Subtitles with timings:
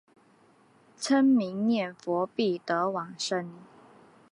[0.99, 3.53] 称名念佛必得往生。